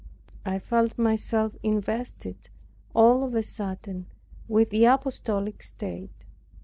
I 0.47 0.57
felt 0.57 0.97
myself 0.97 1.55
invested, 1.61 2.49
all 2.95 3.23
of 3.23 3.35
a 3.35 3.43
sudden, 3.43 4.07
with 4.47 4.71
the 4.71 4.85
apostolic 4.85 5.61
state. 5.61 6.25